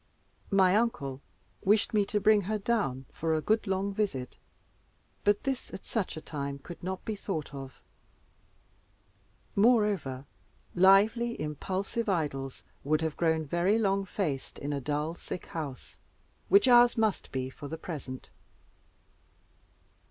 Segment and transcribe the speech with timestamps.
[0.49, 1.21] My uncle
[1.63, 4.35] wished me to bring her down for a good long visit,
[5.23, 7.83] but this at such a time could not be thought of.
[9.55, 10.25] Moreover,
[10.73, 15.97] lively, impulsive Idols would have grown very long faced in a dull sick house,
[16.49, 18.31] which ours must be for the present.